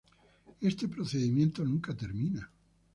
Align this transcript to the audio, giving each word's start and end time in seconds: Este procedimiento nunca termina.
Este 0.61 0.87
procedimiento 0.87 1.63
nunca 1.63 1.95
termina. 1.95 2.51